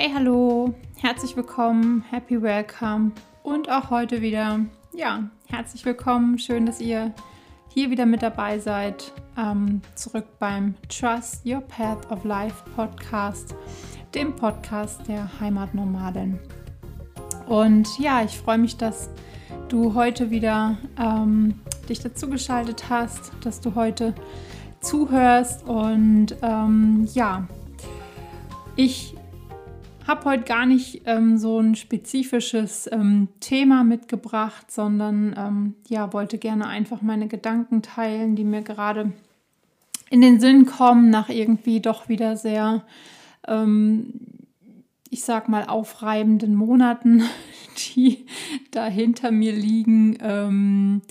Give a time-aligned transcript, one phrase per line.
[0.00, 3.10] Hey, hallo, herzlich willkommen, happy welcome
[3.42, 4.60] und auch heute wieder,
[4.94, 6.38] ja, herzlich willkommen.
[6.38, 7.12] Schön, dass ihr
[7.66, 9.12] hier wieder mit dabei seid.
[9.36, 13.56] Ähm, zurück beim Trust Your Path of Life Podcast,
[14.14, 16.38] dem Podcast der Heimatnomaden.
[17.48, 19.10] Und ja, ich freue mich, dass
[19.68, 21.58] du heute wieder ähm,
[21.88, 24.14] dich dazu geschaltet hast, dass du heute
[24.80, 27.48] zuhörst und ähm, ja,
[28.76, 29.17] ich
[30.08, 36.38] habe heute gar nicht ähm, so ein spezifisches ähm, Thema mitgebracht, sondern ähm, ja, wollte
[36.38, 39.12] gerne einfach meine Gedanken teilen, die mir gerade
[40.08, 42.84] in den Sinn kommen, nach irgendwie doch wieder sehr,
[43.46, 44.14] ähm,
[45.10, 47.22] ich sag mal, aufreibenden Monaten,
[47.96, 48.24] die
[48.70, 50.16] da hinter mir liegen.
[50.22, 51.02] Ähm,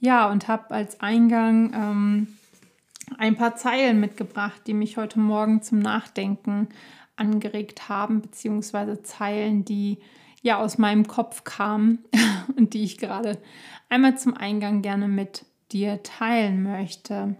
[0.00, 2.28] ja, und habe als Eingang ähm,
[3.18, 6.68] ein paar Zeilen mitgebracht, die mich heute Morgen zum Nachdenken
[7.18, 9.98] angeregt haben, beziehungsweise Zeilen, die
[10.42, 12.04] ja aus meinem Kopf kamen
[12.56, 13.38] und die ich gerade
[13.88, 17.36] einmal zum Eingang gerne mit dir teilen möchte.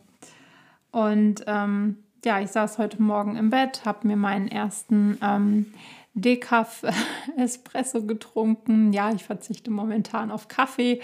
[0.90, 5.72] Und ähm, ja, ich saß heute Morgen im Bett, habe mir meinen ersten ähm,
[6.14, 6.82] Decaf
[7.36, 8.92] Espresso getrunken.
[8.92, 11.00] Ja, ich verzichte momentan auf Kaffee,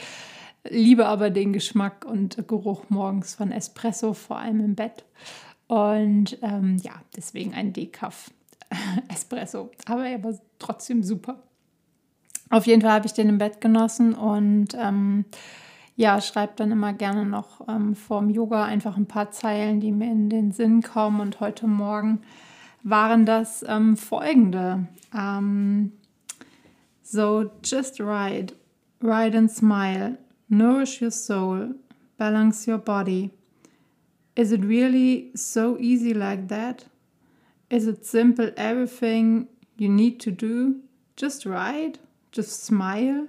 [0.69, 5.05] liebe aber den Geschmack und Geruch morgens von Espresso, vor allem im Bett.
[5.67, 8.31] Und ähm, ja, deswegen ein Decaf
[9.09, 9.71] Espresso.
[9.87, 11.43] Aber er war trotzdem super.
[12.51, 15.25] Auf jeden Fall habe ich den im Bett genossen und ähm,
[15.97, 20.11] ja, schreibe dann immer gerne noch ähm, vorm Yoga einfach ein paar Zeilen, die mir
[20.11, 21.21] in den Sinn kommen.
[21.21, 22.21] Und heute Morgen
[22.83, 24.87] waren das ähm, folgende.
[25.17, 25.93] Ähm,
[27.03, 28.55] so, just ride,
[29.01, 30.19] ride and smile,
[30.49, 31.75] nourish your soul,
[32.19, 33.31] balance your body.
[34.37, 36.87] Is it really so easy like that?
[37.75, 40.83] Is it simple everything you need to do?
[41.17, 41.99] Just right?
[42.31, 43.27] Just smile?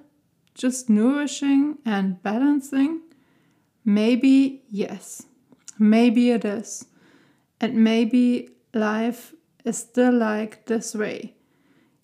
[0.53, 3.01] Just nourishing and balancing?
[3.83, 5.25] Maybe yes.
[5.79, 6.85] Maybe it is.
[7.59, 9.33] And maybe life
[9.63, 11.33] is still like this way.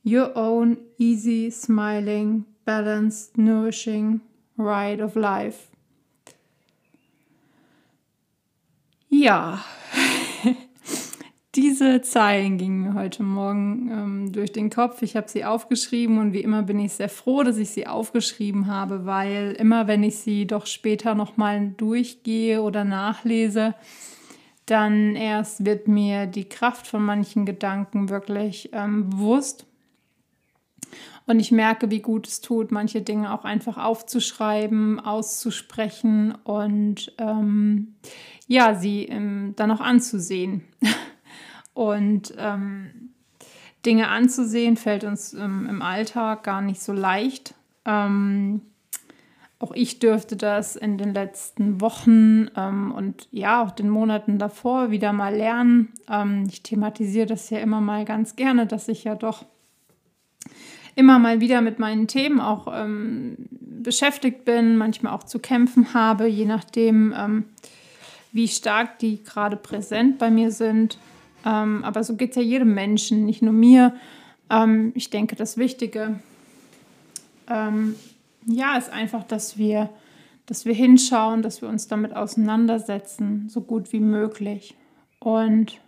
[0.01, 4.21] Your own easy, smiling, balanced, nourishing
[4.57, 5.69] ride of life.
[9.09, 9.59] Ja.
[11.55, 15.01] Diese Zeilen gingen mir heute Morgen ähm, durch den Kopf.
[15.01, 18.67] Ich habe sie aufgeschrieben und wie immer bin ich sehr froh, dass ich sie aufgeschrieben
[18.67, 23.75] habe, weil immer wenn ich sie doch später nochmal durchgehe oder nachlese,
[24.65, 29.65] dann erst wird mir die Kraft von manchen Gedanken wirklich ähm, bewusst.
[31.27, 37.95] Und ich merke, wie gut es tut, manche Dinge auch einfach aufzuschreiben, auszusprechen und ähm,
[38.47, 40.63] ja, sie ähm, dann auch anzusehen.
[41.81, 43.09] Und ähm,
[43.87, 47.55] Dinge anzusehen fällt uns ähm, im Alltag gar nicht so leicht.
[47.85, 48.61] Ähm,
[49.57, 54.91] auch ich dürfte das in den letzten Wochen ähm, und ja, auch den Monaten davor
[54.91, 55.91] wieder mal lernen.
[56.07, 59.43] Ähm, ich thematisiere das ja immer mal ganz gerne, dass ich ja doch
[60.93, 66.27] immer mal wieder mit meinen Themen auch ähm, beschäftigt bin, manchmal auch zu kämpfen habe,
[66.27, 67.47] je nachdem,
[68.31, 70.99] wie stark die gerade präsent bei mir sind.
[71.45, 73.95] Ähm, aber so geht es ja jedem Menschen, nicht nur mir.
[74.49, 76.19] Ähm, ich denke, das Wichtige
[77.49, 77.95] ähm,
[78.45, 79.89] ja, ist einfach, dass wir,
[80.45, 84.75] dass wir hinschauen, dass wir uns damit auseinandersetzen, so gut wie möglich.
[85.19, 85.79] Und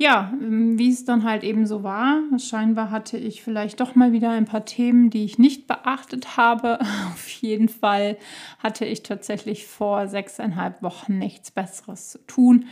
[0.00, 4.12] ja, ähm, wie es dann halt eben so war, scheinbar hatte ich vielleicht doch mal
[4.12, 6.78] wieder ein paar Themen, die ich nicht beachtet habe.
[7.12, 8.16] Auf jeden Fall
[8.60, 12.66] hatte ich tatsächlich vor sechseinhalb Wochen nichts Besseres zu tun,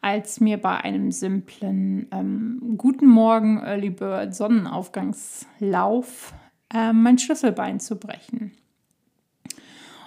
[0.00, 6.34] als mir bei einem simplen ähm, Guten Morgen Early Bird Sonnenaufgangslauf
[6.74, 8.50] äh, mein Schlüsselbein zu brechen.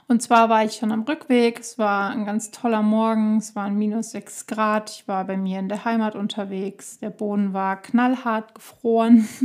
[0.08, 1.60] Und zwar war ich schon am Rückweg.
[1.60, 3.38] Es war ein ganz toller Morgen.
[3.38, 4.90] Es waren minus 6 Grad.
[4.90, 7.00] Ich war bei mir in der Heimat unterwegs.
[7.00, 9.28] Der Boden war knallhart gefroren.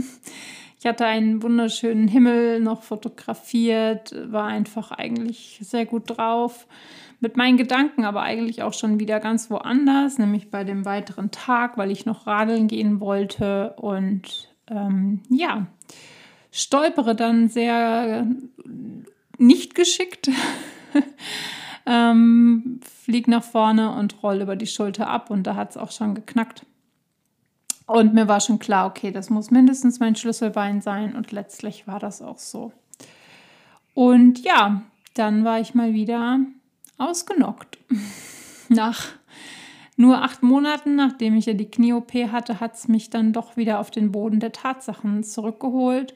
[0.78, 6.66] Ich hatte einen wunderschönen Himmel noch fotografiert, war einfach eigentlich sehr gut drauf
[7.22, 11.78] mit meinen Gedanken aber eigentlich auch schon wieder ganz woanders, nämlich bei dem weiteren Tag,
[11.78, 15.68] weil ich noch radeln gehen wollte und ähm, ja,
[16.50, 18.26] stolpere dann sehr
[19.42, 20.30] nicht geschickt,
[21.86, 25.90] ähm, flieg nach vorne und roll über die Schulter ab und da hat es auch
[25.90, 26.64] schon geknackt.
[27.86, 31.98] Und mir war schon klar, okay, das muss mindestens mein Schlüsselbein sein und letztlich war
[31.98, 32.72] das auch so.
[33.94, 34.82] Und ja,
[35.14, 36.40] dann war ich mal wieder
[36.96, 37.78] ausgenockt.
[38.68, 39.08] Nach
[39.96, 43.78] nur acht Monaten, nachdem ich ja die Knie-OP hatte, hat es mich dann doch wieder
[43.78, 46.14] auf den Boden der Tatsachen zurückgeholt.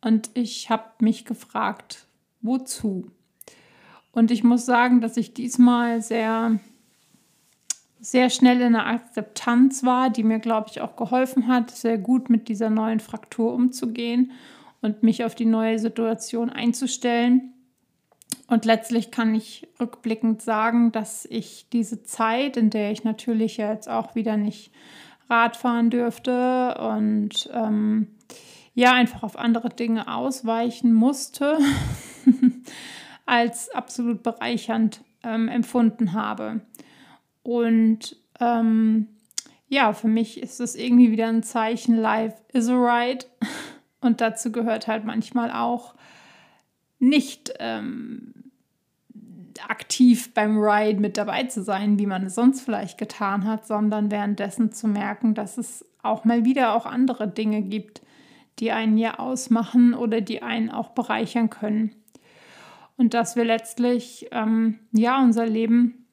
[0.00, 2.06] Und ich habe mich gefragt,
[2.40, 3.10] wozu?
[4.12, 6.58] Und ich muss sagen, dass ich diesmal sehr,
[8.00, 12.30] sehr schnell in der Akzeptanz war, die mir, glaube ich, auch geholfen hat, sehr gut
[12.30, 14.32] mit dieser neuen Fraktur umzugehen
[14.80, 17.52] und mich auf die neue Situation einzustellen.
[18.46, 23.88] Und letztlich kann ich rückblickend sagen, dass ich diese Zeit, in der ich natürlich jetzt
[23.88, 24.72] auch wieder nicht
[25.28, 28.08] Rad fahren dürfte und ähm,
[28.78, 31.58] ja, einfach auf andere Dinge ausweichen musste,
[33.26, 36.60] als absolut bereichernd ähm, empfunden habe.
[37.42, 39.08] Und ähm,
[39.66, 43.26] ja, für mich ist es irgendwie wieder ein Zeichen, Life is a ride.
[44.00, 45.96] Und dazu gehört halt manchmal auch
[47.00, 48.32] nicht ähm,
[49.66, 54.12] aktiv beim Ride mit dabei zu sein, wie man es sonst vielleicht getan hat, sondern
[54.12, 58.02] währenddessen zu merken, dass es auch mal wieder auch andere Dinge gibt,
[58.60, 61.94] die einen ja ausmachen oder die einen auch bereichern können.
[62.96, 66.06] Und dass wir letztlich ähm, ja unser Leben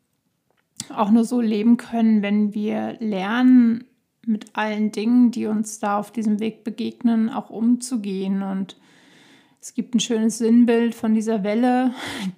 [0.89, 3.85] auch nur so leben können, wenn wir lernen,
[4.27, 8.77] mit allen Dingen, die uns da auf diesem Weg begegnen, auch umzugehen und
[9.61, 11.91] es gibt ein schönes Sinnbild von dieser Welle,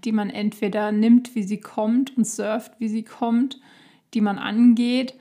[0.06, 3.60] die man entweder nimmt, wie sie kommt und surft, wie sie kommt,
[4.14, 5.14] die man angeht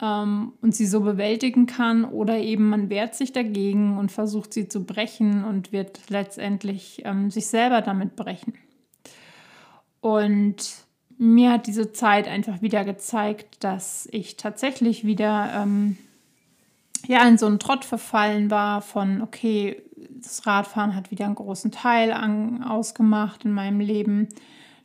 [0.00, 4.68] ähm, und sie so bewältigen kann, oder eben man wehrt sich dagegen und versucht sie
[4.68, 8.54] zu brechen und wird letztendlich ähm, sich selber damit brechen.
[10.00, 10.86] Und
[11.18, 15.98] mir hat diese Zeit einfach wieder gezeigt, dass ich tatsächlich wieder ähm,
[17.06, 21.70] ja, in so einen Trott verfallen war von, okay, das Radfahren hat wieder einen großen
[21.70, 24.28] Teil an, ausgemacht in meinem Leben.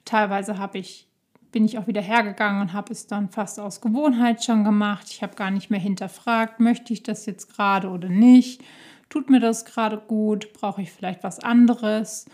[0.06, 1.08] Teilweise habe ich,
[1.54, 5.08] bin ich auch wieder hergegangen und habe es dann fast aus Gewohnheit schon gemacht.
[5.10, 8.62] Ich habe gar nicht mehr hinterfragt, möchte ich das jetzt gerade oder nicht?
[9.08, 10.52] Tut mir das gerade gut?
[10.52, 12.26] Brauche ich vielleicht was anderes?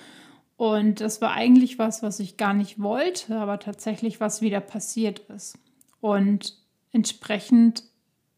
[0.55, 5.19] Und das war eigentlich was, was ich gar nicht wollte, aber tatsächlich was wieder passiert
[5.29, 5.59] ist.
[5.99, 6.57] Und
[6.91, 7.83] entsprechend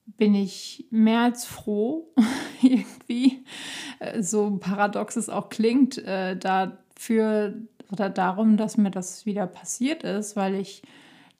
[0.06, 2.13] bin ich mehr als froh,
[2.62, 3.45] irgendwie,
[4.00, 7.54] äh, so paradox es auch klingt, äh, dafür
[7.91, 10.81] oder darum, dass mir das wieder passiert ist, weil ich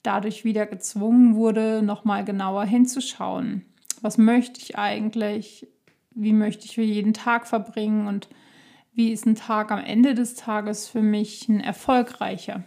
[0.02, 3.64] dadurch wieder gezwungen wurde, nochmal genauer hinzuschauen.
[4.00, 5.66] Was möchte ich eigentlich?
[6.10, 8.06] Wie möchte ich jeden Tag verbringen?
[8.06, 8.28] Und
[8.92, 12.64] wie ist ein Tag am Ende des Tages für mich ein erfolgreicher?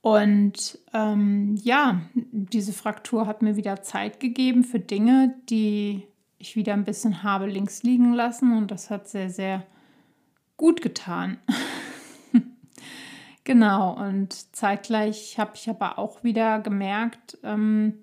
[0.00, 6.02] Und ähm, ja, diese Fraktur hat mir wieder Zeit gegeben für Dinge, die
[6.36, 8.56] ich wieder ein bisschen habe links liegen lassen.
[8.56, 9.66] Und das hat sehr, sehr
[10.56, 11.38] gut getan.
[13.44, 17.94] genau, und zeitgleich habe ich aber auch wieder gemerkt, ähm,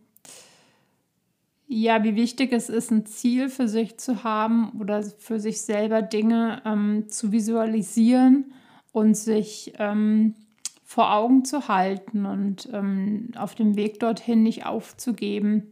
[1.74, 6.02] ja, wie wichtig es ist, ein Ziel für sich zu haben oder für sich selber
[6.02, 8.54] Dinge ähm, zu visualisieren
[8.92, 10.36] und sich ähm,
[10.84, 15.72] vor Augen zu halten und ähm, auf dem Weg dorthin nicht aufzugeben.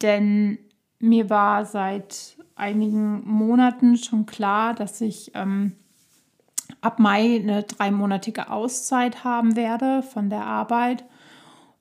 [0.00, 0.56] Denn
[0.98, 5.74] mir war seit einigen Monaten schon klar, dass ich ähm,
[6.82, 11.04] ab Mai eine dreimonatige Auszeit haben werde von der Arbeit.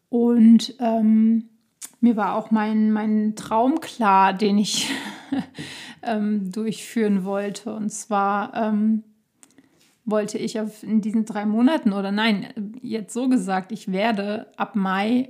[0.09, 1.49] Und ähm,
[1.99, 4.89] mir war auch mein, mein Traum klar, den ich
[6.03, 7.73] ähm, durchführen wollte.
[7.73, 9.03] Und zwar ähm,
[10.05, 14.75] wollte ich auf, in diesen drei Monaten oder nein, jetzt so gesagt, ich werde ab
[14.75, 15.29] Mai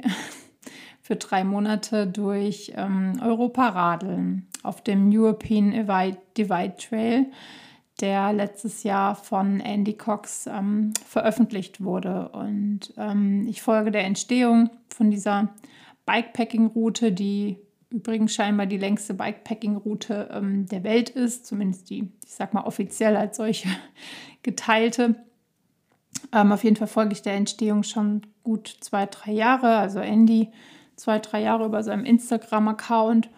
[1.02, 7.26] für drei Monate durch ähm, Europa radeln auf dem European Divide, Divide Trail,
[8.02, 12.30] der letztes Jahr von Andy Cox ähm, veröffentlicht wurde.
[12.30, 15.50] Und ähm, ich folge der Entstehung von dieser
[16.06, 17.58] Bikepacking-Route, die
[17.90, 23.16] übrigens scheinbar die längste Bikepacking-Route ähm, der Welt ist, zumindest die, ich sag mal, offiziell
[23.16, 23.70] als solche
[24.44, 25.16] geteilte.
[26.34, 30.50] Ähm, auf jeden Fall folge ich der Entstehung schon gut zwei, drei Jahre, also Andy
[30.96, 33.30] zwei, drei Jahre über seinem Instagram-Account.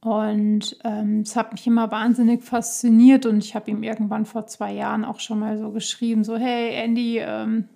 [0.00, 4.72] Und ähm, es hat mich immer wahnsinnig fasziniert und ich habe ihm irgendwann vor zwei
[4.72, 7.68] Jahren auch schon mal so geschrieben, so hey Andy, ähm,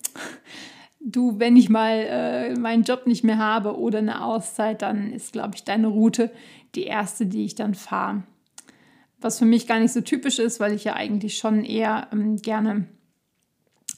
[1.01, 5.33] du, wenn ich mal äh, meinen Job nicht mehr habe oder eine Auszeit, dann ist,
[5.33, 6.31] glaube ich, deine Route
[6.77, 8.23] die erste, die ich dann fahre.
[9.21, 12.37] Was für mich gar nicht so typisch ist, weil ich ja eigentlich schon eher ähm,
[12.37, 12.87] gerne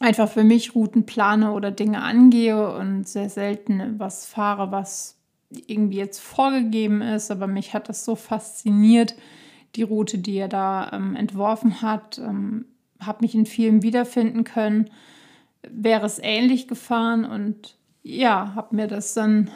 [0.00, 5.18] einfach für mich Routen plane oder Dinge angehe und sehr selten was fahre, was
[5.50, 7.30] irgendwie jetzt vorgegeben ist.
[7.30, 9.14] Aber mich hat das so fasziniert,
[9.76, 12.18] die Route, die er da ähm, entworfen hat.
[12.18, 12.66] Ähm,
[13.00, 14.90] habe mich in vielen wiederfinden können
[15.70, 19.50] wäre es ähnlich gefahren und ja, habe mir das dann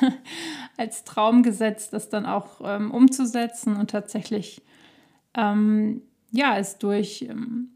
[0.76, 4.62] als Traum gesetzt, das dann auch ähm, umzusetzen und tatsächlich
[5.34, 7.70] ähm, ja, ist durch ähm,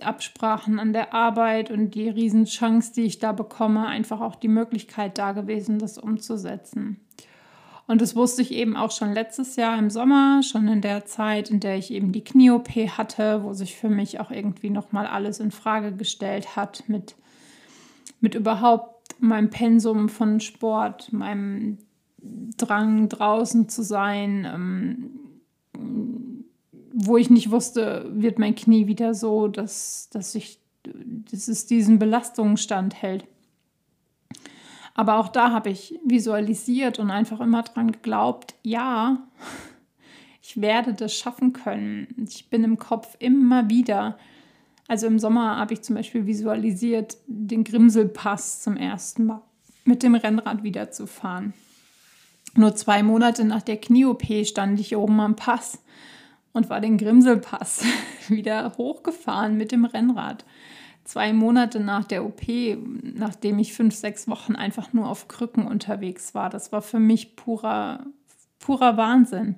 [0.00, 5.18] Absprachen an der Arbeit und die Riesenchance, die ich da bekomme, einfach auch die Möglichkeit
[5.18, 7.00] da gewesen, das umzusetzen.
[7.86, 11.50] Und das wusste ich eben auch schon letztes Jahr im Sommer, schon in der Zeit,
[11.50, 15.38] in der ich eben die Knie-OP hatte, wo sich für mich auch irgendwie nochmal alles
[15.38, 17.14] in Frage gestellt hat mit,
[18.20, 21.78] mit überhaupt meinem Pensum von Sport, meinem
[22.56, 25.20] Drang draußen zu sein, ähm,
[26.94, 31.98] wo ich nicht wusste, wird mein Knie wieder so, dass, dass, ich, dass es diesen
[31.98, 33.26] Belastungen standhält.
[34.94, 39.26] Aber auch da habe ich visualisiert und einfach immer dran geglaubt, ja,
[40.40, 42.26] ich werde das schaffen können.
[42.28, 44.16] Ich bin im Kopf immer wieder.
[44.86, 49.42] Also im Sommer habe ich zum Beispiel visualisiert, den Grimselpass zum ersten Mal
[49.84, 51.54] mit dem Rennrad wieder zu fahren.
[52.54, 55.82] Nur zwei Monate nach der Knie-OP stand ich oben am Pass
[56.52, 57.84] und war den Grimselpass
[58.28, 60.44] wieder hochgefahren mit dem Rennrad
[61.04, 62.42] zwei Monate nach der OP,
[63.02, 66.50] nachdem ich fünf, sechs Wochen einfach nur auf Krücken unterwegs war.
[66.50, 68.04] Das war für mich purer,
[68.58, 69.56] purer Wahnsinn.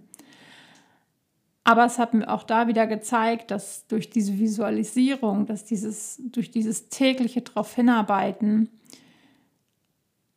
[1.65, 6.51] Aber es hat mir auch da wieder gezeigt, dass durch diese Visualisierung, dass dieses, durch
[6.51, 8.69] dieses tägliche darauf hinarbeiten,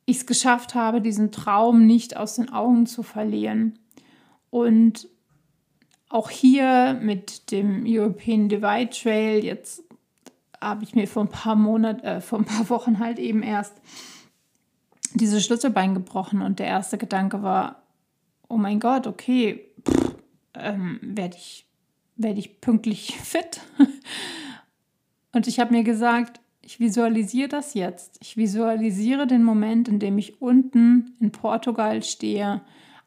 [0.06, 3.78] ich es geschafft habe, diesen Traum nicht aus den Augen zu verlieren.
[4.50, 5.08] Und
[6.08, 9.84] auch hier mit dem European Divide Trail jetzt
[10.60, 13.80] habe ich mir vor ein paar Monaten, äh, vor ein paar Wochen halt eben erst
[15.14, 17.82] diese Schlüsselbein gebrochen und der erste Gedanke war,
[18.48, 19.66] oh mein Gott, okay,
[20.54, 21.66] ähm, werde ich,
[22.16, 23.60] werd ich pünktlich fit?
[25.32, 28.18] und ich habe mir gesagt, ich visualisiere das jetzt.
[28.20, 32.60] Ich visualisiere den Moment, in dem ich unten in Portugal stehe,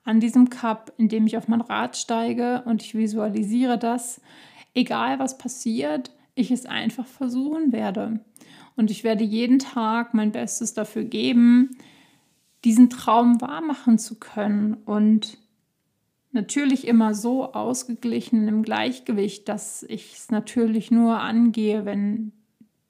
[0.04, 4.20] an diesem Cup, in dem ich auf mein Rad steige und ich visualisiere das,
[4.74, 8.20] egal was passiert, ich es einfach versuchen werde.
[8.76, 11.78] Und ich werde jeden Tag mein Bestes dafür geben,
[12.64, 14.74] diesen Traum wahrmachen zu können.
[14.74, 15.38] Und
[16.32, 22.32] natürlich immer so ausgeglichen im Gleichgewicht, dass ich es natürlich nur angehe, wenn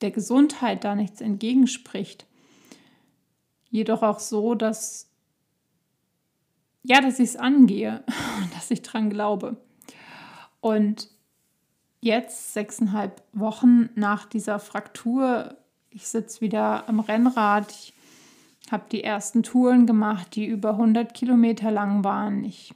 [0.01, 2.25] der Gesundheit da nichts entgegenspricht.
[3.69, 5.09] Jedoch auch so, dass
[6.83, 8.03] ja, dass ich es angehe
[8.41, 9.57] und dass ich dran glaube.
[10.59, 11.09] Und
[12.03, 15.55] jetzt, sechseinhalb Wochen nach dieser Fraktur,
[15.89, 17.93] ich sitze wieder am Rennrad, ich
[18.71, 22.43] habe die ersten Touren gemacht, die über 100 Kilometer lang waren.
[22.43, 22.73] Ich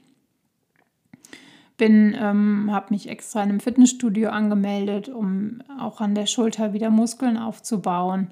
[1.80, 7.38] ähm, habe mich extra in einem Fitnessstudio angemeldet, um auch an der Schulter wieder Muskeln
[7.38, 8.32] aufzubauen.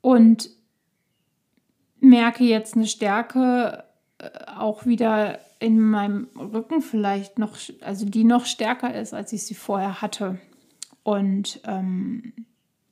[0.00, 0.50] Und
[2.00, 3.84] merke jetzt eine Stärke
[4.18, 9.44] äh, auch wieder in meinem Rücken vielleicht noch, also die noch stärker ist, als ich
[9.44, 10.38] sie vorher hatte.
[11.04, 12.32] Und ähm,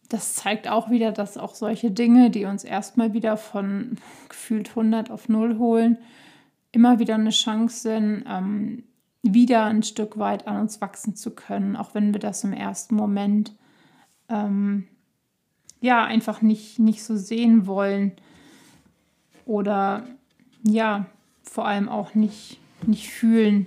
[0.08, 3.96] das zeigt auch wieder, dass auch solche Dinge, die uns erstmal wieder von
[4.28, 5.98] gefühlt 100 auf 0 holen,
[6.72, 8.84] immer wieder eine Chance sind, ähm,
[9.22, 12.94] wieder ein Stück weit an uns wachsen zu können, auch wenn wir das im ersten
[12.94, 13.54] Moment
[14.28, 14.86] ähm,
[15.80, 18.12] ja einfach nicht, nicht so sehen wollen
[19.44, 20.06] oder
[20.62, 21.06] ja,
[21.42, 23.66] vor allem auch nicht nicht fühlen,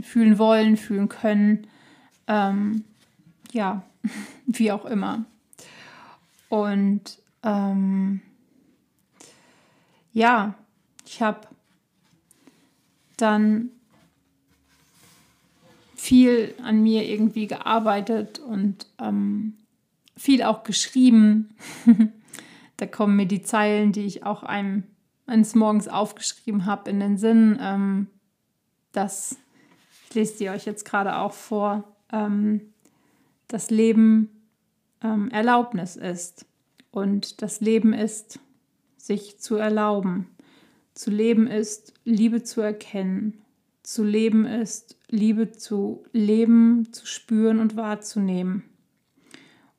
[0.00, 1.66] fühlen wollen, fühlen können.
[2.26, 2.84] Ähm,
[3.52, 3.82] ja,
[4.46, 5.24] wie auch immer.
[6.48, 8.20] Und ähm,
[10.12, 10.54] ja,
[11.06, 11.48] ich habe
[13.16, 13.70] dann
[15.94, 19.54] viel an mir irgendwie gearbeitet und ähm,
[20.16, 21.54] viel auch geschrieben.
[22.76, 24.84] da kommen mir die Zeilen, die ich auch einem
[25.26, 28.08] eines Morgens aufgeschrieben habe, in den Sinn, ähm,
[28.92, 29.36] dass,
[30.08, 32.72] ich lese die euch jetzt gerade auch vor, ähm,
[33.48, 34.28] das Leben
[35.02, 36.46] ähm, Erlaubnis ist.
[36.90, 38.38] Und das Leben ist,
[38.96, 40.28] sich zu erlauben.
[40.94, 43.38] Zu leben ist, Liebe zu erkennen.
[43.82, 48.64] Zu leben ist, Liebe zu leben, zu spüren und wahrzunehmen.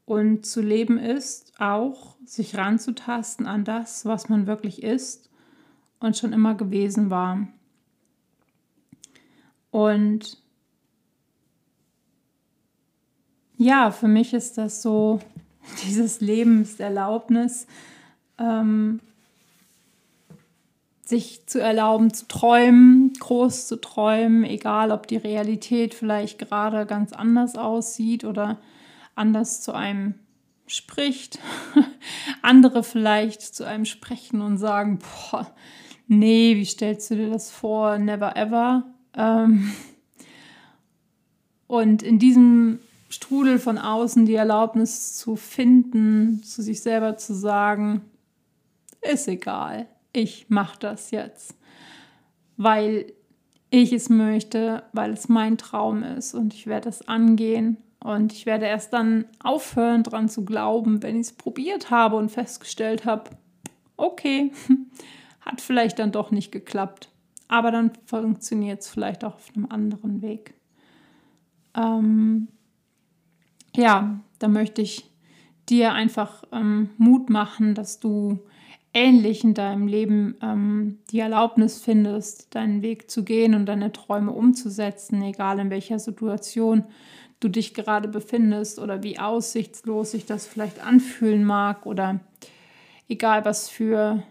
[0.06, 5.30] Und zu leben ist auch, sich ranzutasten an das, was man wirklich ist
[6.04, 7.48] und schon immer gewesen war.
[9.72, 10.38] Und
[13.58, 15.20] ja, für mich ist das so
[15.84, 17.68] dieses Lebenserlaubnis,
[18.38, 19.00] ähm,
[21.06, 27.14] sich zu erlauben, zu träumen, groß zu träumen, egal ob die Realität vielleicht gerade ganz
[27.14, 28.58] anders aussieht oder
[29.16, 30.16] anders zu einem
[30.66, 31.40] spricht,
[32.42, 35.54] andere vielleicht zu einem sprechen und sagen, boah,
[36.14, 37.98] nee, wie stellst du dir das vor?
[37.98, 38.84] Never ever.
[39.16, 39.72] Ähm
[41.68, 42.80] und in diesem
[43.10, 48.02] Strudel von außen die Erlaubnis zu finden, zu sich selber zu sagen,
[49.02, 51.56] ist egal, ich mache das jetzt,
[52.58, 53.14] weil
[53.70, 58.46] ich es möchte, weil es mein Traum ist und ich werde es angehen und ich
[58.46, 63.32] werde erst dann aufhören, daran zu glauben, wenn ich es probiert habe und festgestellt habe,
[63.98, 64.52] okay,
[65.46, 67.10] hat vielleicht dann doch nicht geklappt.
[67.48, 70.56] Aber dann funktioniert es vielleicht auch auf einem anderen Weg.
[71.76, 72.48] Ähm,
[73.76, 75.10] ja, da möchte ich
[75.70, 78.40] dir einfach ähm, Mut machen, dass du
[78.94, 84.32] ähnlich in deinem Leben ähm, die Erlaubnis findest, deinen Weg zu gehen und deine Träume
[84.32, 86.84] umzusetzen, egal in welcher Situation
[87.40, 92.20] du dich gerade befindest oder wie aussichtslos sich das vielleicht anfühlen mag oder
[93.10, 94.24] egal was für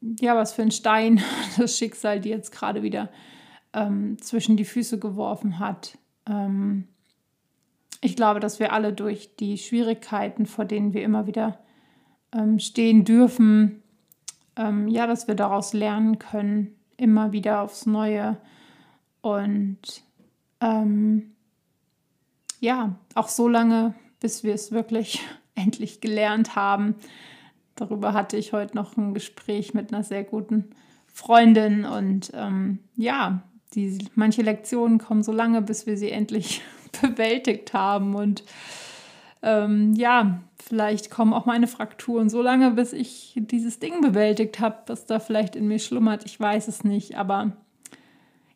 [0.00, 1.22] ja was für ein Stein
[1.58, 3.10] das Schicksal dir jetzt gerade wieder
[3.72, 5.98] ähm, zwischen die Füße geworfen hat.
[6.26, 6.88] Ähm,
[8.00, 11.58] ich glaube, dass wir alle durch die Schwierigkeiten, vor denen wir immer wieder
[12.32, 13.82] ähm, stehen dürfen,
[14.56, 18.38] ähm, ja, dass wir daraus lernen können, immer wieder aufs Neue
[19.20, 20.02] und
[20.60, 21.32] ähm,
[22.60, 25.20] ja, auch so lange, bis wir es wirklich
[25.54, 26.94] endlich gelernt haben.
[27.80, 30.68] Darüber hatte ich heute noch ein Gespräch mit einer sehr guten
[31.06, 36.60] Freundin und ähm, ja, die, manche Lektionen kommen so lange, bis wir sie endlich
[37.00, 38.44] bewältigt haben und
[39.42, 44.76] ähm, ja, vielleicht kommen auch meine Frakturen so lange, bis ich dieses Ding bewältigt habe,
[44.86, 46.26] was da vielleicht in mir schlummert.
[46.26, 47.52] Ich weiß es nicht, aber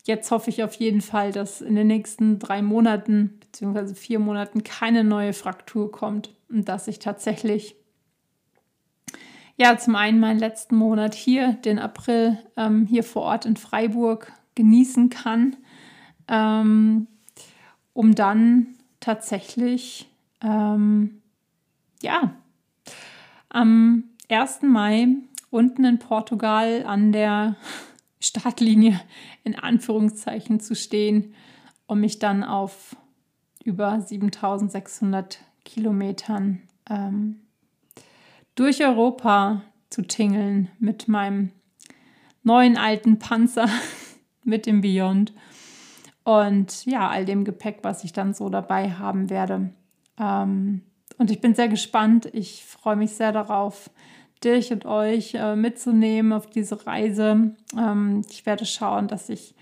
[0.04, 3.95] jetzt hoffe ich auf jeden Fall, dass in den nächsten drei Monaten bzw.
[3.95, 7.76] vier Monaten keine neue Fraktur kommt und dass ich tatsächlich
[9.56, 14.33] ja zum einen meinen letzten Monat hier, den April, ähm, hier vor Ort in Freiburg
[14.55, 15.57] genießen kann,
[16.29, 17.07] ähm,
[17.92, 20.09] um dann tatsächlich
[20.42, 21.20] ähm,
[22.02, 22.35] ja
[23.48, 24.62] am 1.
[24.62, 25.09] Mai
[25.50, 27.57] unten in Portugal an der
[28.20, 29.00] Startlinie
[29.44, 31.35] in Anführungszeichen zu stehen,
[31.87, 32.96] um mich dann auf
[33.62, 37.43] über 7600 Kilometern ähm,
[38.55, 41.51] durch Europa zu tingeln mit meinem
[42.43, 43.69] neuen alten Panzer,
[44.45, 45.33] mit dem Beyond
[46.25, 49.71] und ja, all dem Gepäck, was ich dann so dabei haben werde.
[50.19, 50.83] Ähm,
[51.19, 52.29] und ich bin sehr gespannt.
[52.33, 53.90] Ich freue mich sehr darauf,
[54.43, 57.55] dich und euch äh, mitzunehmen auf diese Reise.
[57.79, 59.55] Ähm, ich werde schauen, dass ich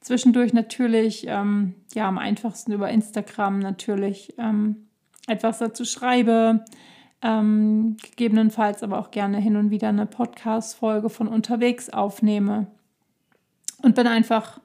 [0.00, 4.88] zwischendurch natürlich, ähm, ja, am einfachsten über Instagram natürlich ähm,
[5.26, 6.64] etwas dazu schreibe.
[7.22, 12.66] Ähm, gegebenenfalls aber auch gerne hin und wieder eine Podcast-Folge von unterwegs aufnehme.
[13.82, 14.60] Und bin einfach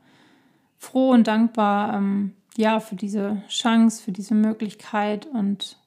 [0.77, 5.77] froh und dankbar, ähm, ja, für diese Chance, für diese Möglichkeit und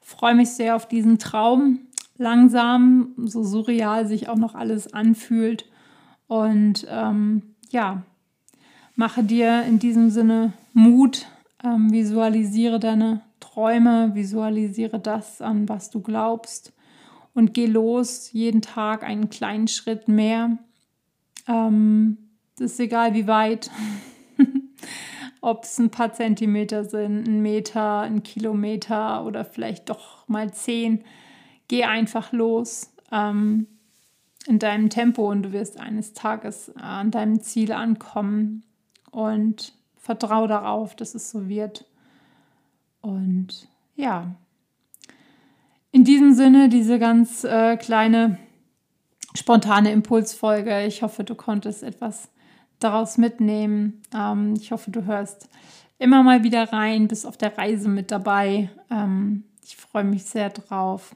[0.00, 1.80] freue mich sehr auf diesen Traum.
[2.18, 5.66] Langsam, so surreal sich auch noch alles anfühlt.
[6.28, 8.02] Und ähm, ja,
[8.96, 11.26] mache dir in diesem Sinne Mut,
[11.64, 16.72] ähm, visualisiere deine Träume, visualisiere das, an was du glaubst
[17.34, 20.58] und geh los, jeden Tag einen kleinen Schritt mehr.
[21.48, 22.18] Ähm,
[22.58, 23.70] ist egal, wie weit.
[25.42, 31.04] ob es ein paar Zentimeter sind, ein Meter, ein Kilometer oder vielleicht doch mal zehn.
[31.66, 33.66] Geh einfach los ähm,
[34.46, 38.62] in deinem Tempo und du wirst eines Tages an deinem Ziel ankommen
[39.10, 41.84] und vertraue darauf, dass es so wird.
[43.02, 44.34] Und ja,
[45.90, 48.38] in diesem Sinne diese ganz äh, kleine
[49.34, 50.86] spontane Impulsfolge.
[50.86, 52.28] Ich hoffe, du konntest etwas
[52.78, 54.02] daraus mitnehmen.
[54.14, 55.48] Ähm, ich hoffe, du hörst
[55.98, 58.70] immer mal wieder rein, bist auf der Reise mit dabei.
[58.90, 61.14] Ähm, ich freue mich sehr drauf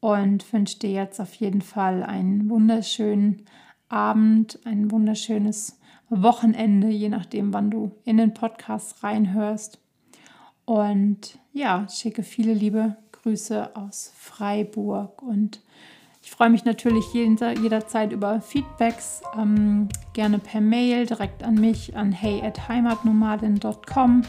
[0.00, 3.44] und wünsche dir jetzt auf jeden Fall einen wunderschönen
[3.88, 9.78] Abend, ein wunderschönes Wochenende, je nachdem, wann du in den Podcast reinhörst.
[10.68, 15.62] Und ja, schicke viele liebe Grüße aus Freiburg und
[16.22, 22.12] ich freue mich natürlich jederzeit über Feedbacks, ähm, gerne per Mail direkt an mich an
[22.12, 24.24] hey@heimatnomadin.com,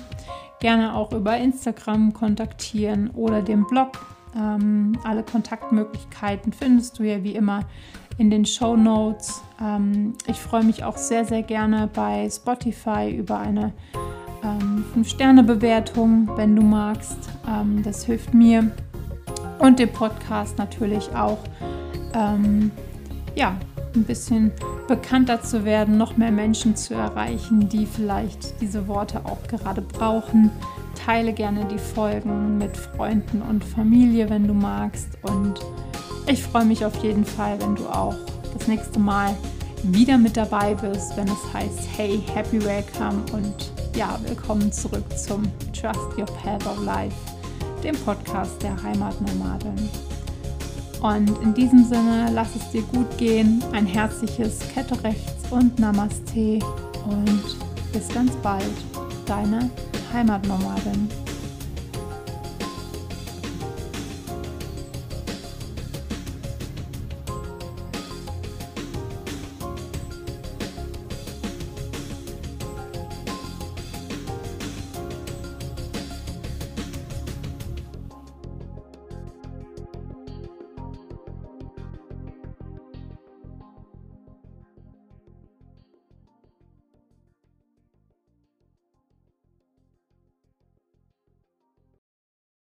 [0.62, 3.92] gerne auch über Instagram kontaktieren oder den Blog.
[4.34, 7.66] Ähm, alle Kontaktmöglichkeiten findest du ja wie immer
[8.18, 9.42] in den Show Notes.
[9.62, 13.74] Ähm, ich freue mich auch sehr, sehr gerne bei Spotify über eine
[14.44, 17.30] ähm, 5-Sterne-Bewertung, wenn du magst.
[17.48, 18.72] Ähm, das hilft mir
[19.60, 21.40] und dem Podcast natürlich auch
[22.14, 22.72] ähm,
[23.36, 23.56] ja,
[23.96, 24.52] ein bisschen
[24.88, 30.52] bekannter zu werden, noch mehr Menschen zu erreichen, die vielleicht diese Worte auch gerade brauchen.
[30.96, 35.18] Teile gerne die Folgen mit Freunden und Familie, wenn du magst.
[35.22, 35.56] Und
[36.28, 38.16] ich freue mich auf jeden Fall, wenn du auch
[38.58, 39.36] das nächste Mal
[39.84, 45.44] wieder mit dabei bist, wenn es heißt Hey, Happy Welcome und ja, willkommen zurück zum
[45.74, 47.16] Trust Your Path of Life,
[47.84, 49.90] dem Podcast der Heimatnomadin.
[51.02, 56.60] Und in diesem Sinne, lass es dir gut gehen, ein herzliches Kette rechts und Namaste
[57.06, 57.58] und
[57.94, 58.64] bis ganz bald,
[59.26, 59.70] deine
[60.14, 61.10] Heimatnomadin.